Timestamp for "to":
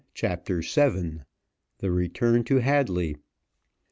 2.45-2.55